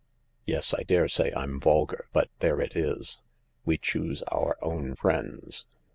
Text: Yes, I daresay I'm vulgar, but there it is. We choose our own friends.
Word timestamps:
Yes, 0.47 0.73
I 0.73 0.81
daresay 0.81 1.31
I'm 1.35 1.59
vulgar, 1.59 2.07
but 2.11 2.31
there 2.39 2.59
it 2.59 2.75
is. 2.75 3.21
We 3.65 3.77
choose 3.77 4.23
our 4.31 4.57
own 4.59 4.95
friends. 4.95 5.67